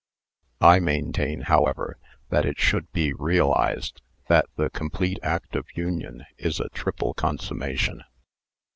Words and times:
I 0.61 0.79
maintain, 0.79 1.41
however, 1.41 1.99
that 2.29 2.43
it 2.43 2.57
should 2.57 2.91
be 2.91 3.13
realised 3.13 4.01
that 4.29 4.47
the 4.55 4.71
complete 4.71 5.19
act 5.21 5.55
of 5.55 5.67
union 5.75 6.25
is 6.39 6.59
a 6.59 6.69
triple 6.69 7.13
consummation. 7.13 8.03